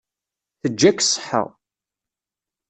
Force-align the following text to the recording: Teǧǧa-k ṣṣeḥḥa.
Teǧǧa-k 0.61 0.99
ṣṣeḥḥa. 1.05 1.43